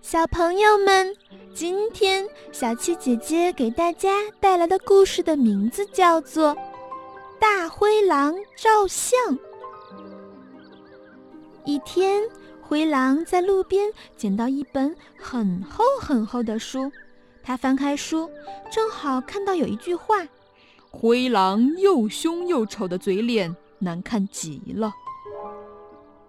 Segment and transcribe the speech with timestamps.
[0.00, 1.16] 小朋友们，
[1.54, 6.54] 今天小七姐姐给大家带来的故事的名字叫做
[7.40, 9.18] 《大灰狼照相》。
[11.64, 12.22] 一天，
[12.60, 16.92] 灰狼在路边捡到一本很厚很厚的书，
[17.42, 18.30] 他翻开书，
[18.70, 20.16] 正好看到有一句话
[20.92, 24.92] ：“灰狼又凶又丑的嘴脸，难看极了。”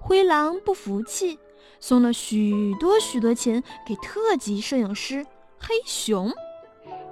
[0.06, 1.40] 灰狼不服气。
[1.80, 5.26] 送了许多许多钱给特级摄影师
[5.60, 6.32] 黑熊，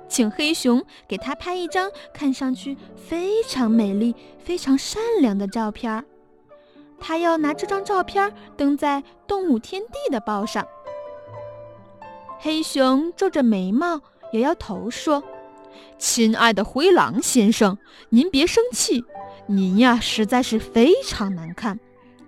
[0.08, 6.06] 请黑熊给他拍一张看上去非常美丽、非常善良的照片儿
[7.00, 10.66] 他要拿这张照片登在《动物天地》的报上。
[12.40, 14.02] 黑熊皱着眉毛，
[14.34, 15.24] 摇摇头说
[15.98, 17.78] ：“亲爱的灰狼先生，
[18.10, 19.04] 您别生气，
[19.48, 21.80] 您呀实在是非常难看，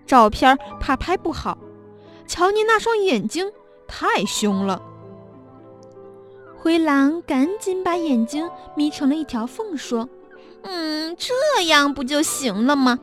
[0.05, 1.58] 照片怕拍不好。”
[2.27, 3.52] 瞧您那双眼睛，
[3.88, 4.82] 太凶了。
[6.57, 10.10] 灰狼赶紧把眼睛眯成了一条缝，说
[10.63, 12.99] ：“嗯，这样不就行了吗？”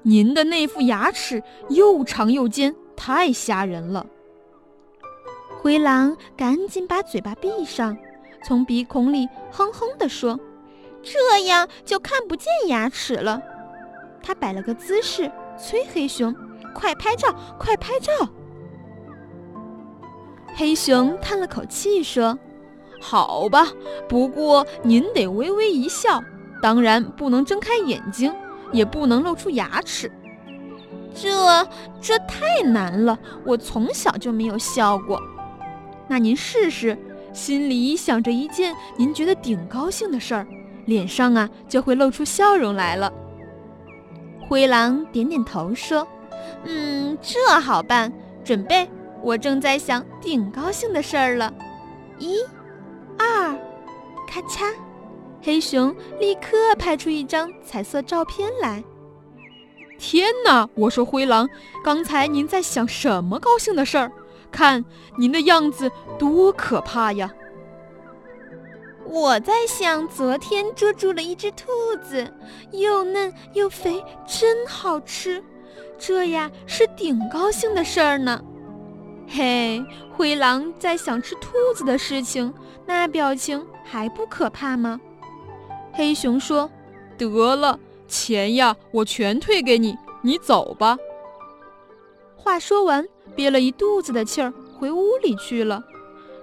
[0.00, 4.06] 您的那副牙齿又长又尖，太吓人了。
[5.60, 7.94] 灰狼赶紧把嘴巴闭上，
[8.42, 10.40] 从鼻孔里哼哼地说
[11.02, 13.42] ：“这样就看不见牙齿了。”
[14.22, 16.34] 他摆了个姿势，催黑熊。
[16.74, 17.34] 快拍照！
[17.58, 18.12] 快拍照！
[20.54, 22.38] 黑熊叹了口气说
[23.00, 23.68] ：“好吧，
[24.06, 26.22] 不过您得微微一笑，
[26.60, 28.30] 当然不能睁开眼睛，
[28.72, 30.12] 也不能露出牙齿。
[31.14, 31.66] 这
[31.98, 35.18] 这太难了，我从小就没有笑过。
[36.06, 36.98] 那您试试，
[37.32, 40.46] 心里想着一件您觉得顶高兴的事儿，
[40.84, 43.10] 脸上啊就会露出笑容来了。”
[44.48, 46.06] 灰狼点点头说。
[46.64, 48.12] 嗯，这好办。
[48.44, 48.88] 准备，
[49.22, 51.52] 我正在想顶高兴的事儿了。
[52.18, 52.38] 一、
[53.18, 53.52] 二，
[54.28, 54.72] 咔嚓！
[55.42, 58.82] 黑熊立刻拍出一张彩色照片来。
[59.98, 60.68] 天哪！
[60.74, 61.48] 我说灰狼，
[61.82, 64.12] 刚才您在想什么高兴的事儿？
[64.50, 64.84] 看
[65.18, 67.30] 您的样子多可怕呀！
[69.08, 71.66] 我在想，昨天捉住了一只兔
[72.02, 72.32] 子，
[72.72, 75.42] 又嫩又肥，真好吃。
[75.98, 78.42] 这呀是顶高兴的事儿呢，
[79.28, 82.52] 嘿，灰狼在想吃兔子的事情，
[82.84, 85.00] 那表情还不可怕吗？
[85.92, 86.70] 黑熊说
[87.16, 87.78] ：“得了，
[88.08, 90.98] 钱呀，我全退给你，你走吧。”
[92.36, 95.82] 话说完，憋了一肚子的气儿，回屋里去了。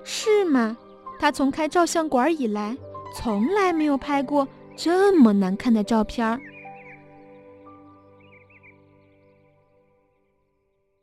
[0.03, 0.75] 是吗？
[1.23, 2.75] 他从开照相馆以来，
[3.15, 4.45] 从来没有拍过
[4.75, 6.37] 这么难看的照片儿。